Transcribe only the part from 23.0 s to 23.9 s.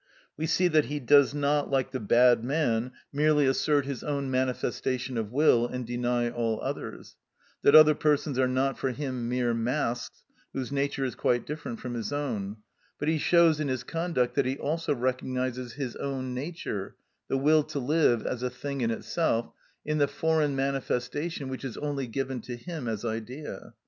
idea.